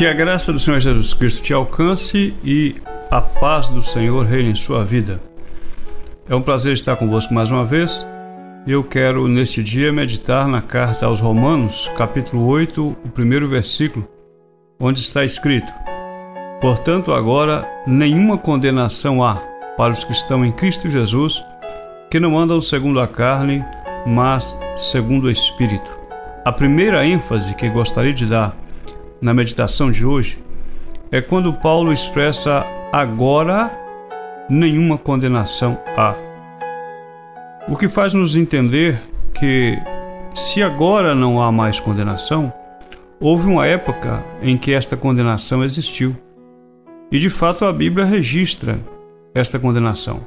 [0.00, 2.74] Que a graça do Senhor Jesus Cristo te alcance e
[3.10, 5.20] a paz do Senhor reine em sua vida.
[6.26, 8.08] É um prazer estar convosco mais uma vez.
[8.66, 14.08] Eu quero neste dia meditar na carta aos Romanos, capítulo 8, o primeiro versículo,
[14.80, 15.70] onde está escrito:
[16.62, 19.34] Portanto, agora nenhuma condenação há
[19.76, 21.44] para os que estão em Cristo Jesus,
[22.10, 23.62] que não andam segundo a carne,
[24.06, 25.90] mas segundo o Espírito.
[26.42, 28.56] A primeira ênfase que gostaria de dar
[29.20, 30.38] na meditação de hoje
[31.12, 33.70] é quando Paulo expressa agora
[34.48, 36.14] nenhuma condenação há.
[37.68, 39.00] O que faz nos entender
[39.34, 39.76] que
[40.34, 42.52] se agora não há mais condenação,
[43.20, 46.16] houve uma época em que esta condenação existiu.
[47.12, 48.80] E de fato a Bíblia registra
[49.34, 50.26] esta condenação.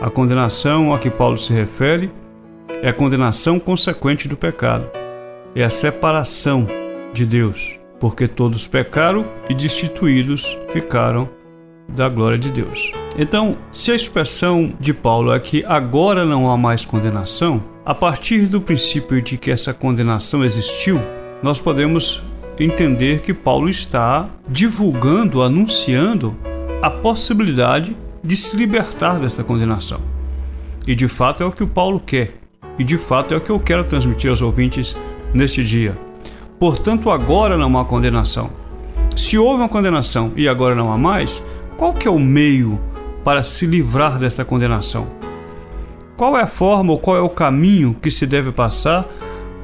[0.00, 2.10] A condenação a que Paulo se refere
[2.82, 4.88] é a condenação consequente do pecado,
[5.54, 6.66] é a separação
[7.12, 11.28] de Deus, porque todos pecaram e destituídos ficaram
[11.88, 12.92] da glória de Deus.
[13.18, 18.46] Então, se a expressão de Paulo é que agora não há mais condenação, a partir
[18.46, 21.00] do princípio de que essa condenação existiu,
[21.42, 22.22] nós podemos
[22.58, 26.36] entender que Paulo está divulgando, anunciando
[26.82, 30.00] a possibilidade de se libertar desta condenação.
[30.86, 32.34] E de fato é o que o Paulo quer,
[32.78, 34.96] e de fato é o que eu quero transmitir aos ouvintes
[35.32, 36.07] neste dia.
[36.58, 38.50] Portanto, agora não há condenação.
[39.16, 41.44] Se houve uma condenação e agora não há mais,
[41.76, 42.80] qual que é o meio
[43.24, 45.06] para se livrar desta condenação?
[46.16, 49.06] Qual é a forma ou qual é o caminho que se deve passar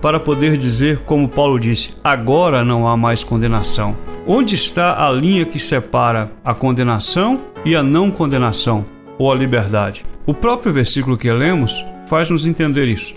[0.00, 3.96] para poder dizer, como Paulo disse, agora não há mais condenação?
[4.26, 8.84] Onde está a linha que separa a condenação e a não condenação,
[9.18, 10.04] ou a liberdade?
[10.26, 13.16] O próprio versículo que lemos faz-nos entender isso.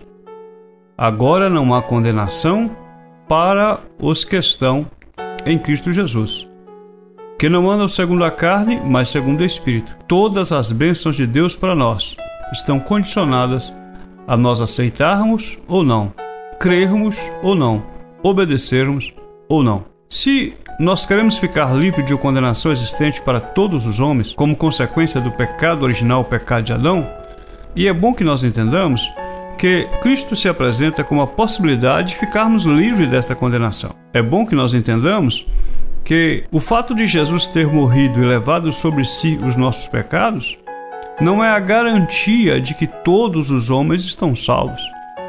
[0.97, 2.71] Agora não há condenação
[3.27, 4.87] para os que estão
[5.45, 6.47] em Cristo Jesus,
[7.37, 9.95] que não andam segundo a carne, mas segundo o Espírito.
[10.07, 12.15] Todas as bênçãos de Deus para nós
[12.53, 13.73] estão condicionadas
[14.27, 16.13] a nós aceitarmos ou não,
[16.59, 17.83] crermos ou não,
[18.23, 19.13] obedecermos
[19.47, 19.85] ou não.
[20.09, 25.31] Se nós queremos ficar livres de condenação existente para todos os homens, como consequência do
[25.31, 27.07] pecado original, o pecado de Adão,
[27.75, 29.07] e é bom que nós entendamos
[29.57, 33.91] que Cristo se apresenta como a possibilidade de ficarmos livres desta condenação.
[34.13, 35.47] É bom que nós entendamos
[36.03, 40.57] que o fato de Jesus ter morrido e levado sobre si os nossos pecados
[41.19, 44.81] não é a garantia de que todos os homens estão salvos,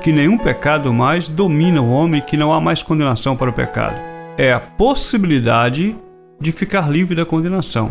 [0.02, 3.96] que nenhum pecado mais domina o homem, que não há mais condenação para o pecado.
[4.36, 5.96] É a possibilidade
[6.40, 7.90] de ficar livre da condenação.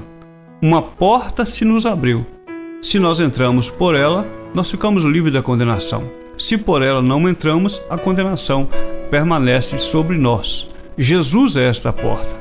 [0.62, 2.26] Uma porta se nos abriu.
[2.82, 6.10] Se nós entramos por ela, nós ficamos livres da condenação.
[6.38, 8.70] Se por ela não entramos, a condenação
[9.10, 10.70] permanece sobre nós.
[10.98, 12.38] Jesus é esta porta.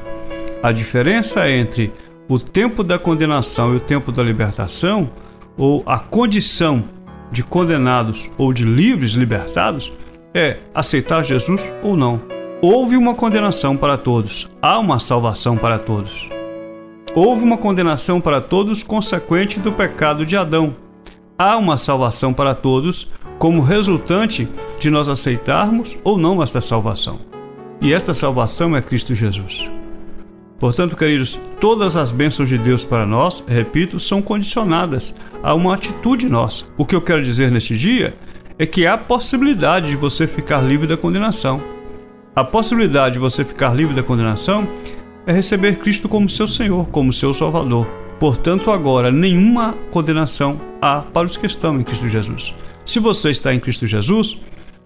[0.62, 1.92] A diferença entre
[2.28, 5.10] o tempo da condenação e o tempo da libertação,
[5.56, 6.84] ou a condição
[7.30, 9.92] de condenados ou de livres libertados,
[10.34, 12.20] é aceitar Jesus ou não.
[12.60, 16.28] Houve uma condenação para todos, há uma salvação para todos.
[17.14, 20.76] Houve uma condenação para todos consequente do pecado de Adão.
[21.38, 23.08] Há uma salvação para todos
[23.38, 24.48] como resultante
[24.78, 27.20] de nós aceitarmos ou não esta salvação.
[27.80, 29.70] E esta salvação é Cristo Jesus.
[30.58, 36.28] Portanto, queridos, todas as bênçãos de Deus para nós, repito, são condicionadas a uma atitude
[36.28, 36.64] nossa.
[36.78, 38.14] O que eu quero dizer neste dia
[38.58, 41.62] é que há possibilidade de você ficar livre da condenação.
[42.34, 44.66] A possibilidade de você ficar livre da condenação
[45.26, 47.86] é receber Cristo como seu Senhor, como seu Salvador.
[48.18, 52.54] Portanto, agora nenhuma condenação há para os que estão em Cristo Jesus.
[52.86, 54.40] Se você está em Cristo Jesus,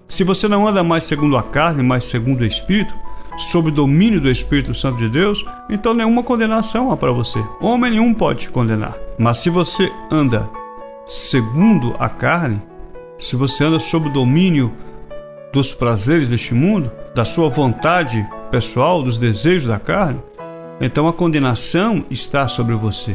[0.09, 2.95] se você não anda mais segundo a carne, mas segundo o Espírito,
[3.37, 7.45] sob o domínio do Espírito Santo de Deus, então nenhuma condenação há para você.
[7.61, 8.97] Homem nenhum pode te condenar.
[9.19, 10.49] Mas se você anda
[11.07, 12.63] segundo a carne,
[13.19, 14.73] se você anda sob o domínio
[15.53, 20.23] dos prazeres deste mundo, da sua vontade pessoal, dos desejos da carne,
[20.81, 23.15] então a condenação está sobre você.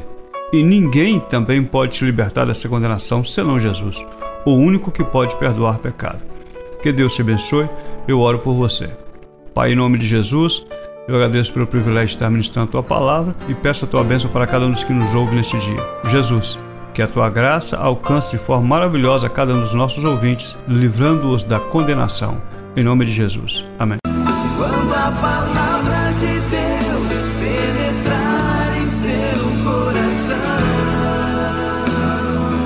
[0.53, 4.05] E ninguém também pode te libertar dessa condenação senão Jesus
[4.45, 6.19] o único que pode perdoar pecado.
[6.81, 7.67] Que Deus te abençoe,
[8.07, 8.89] eu oro por você.
[9.53, 10.65] Pai, em nome de Jesus,
[11.07, 14.29] eu agradeço pelo privilégio de estar ministrando a tua palavra e peço a tua bênção
[14.29, 15.81] para cada um dos que nos ouve neste dia.
[16.05, 16.59] Jesus,
[16.93, 21.43] que a tua graça alcance de forma maravilhosa a cada um dos nossos ouvintes, livrando-os
[21.43, 22.41] da condenação.
[22.75, 23.65] Em nome de Jesus.
[23.79, 23.97] Amém.
[24.57, 29.11] Quando a palavra de Deus penetrar em seu
[29.63, 30.35] coração.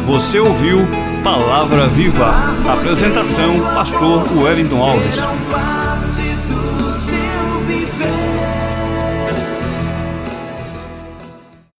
[0.07, 0.79] Você ouviu
[1.29, 2.33] Palavra Viva.
[2.67, 5.19] Apresentação: Pastor Wellington Alves.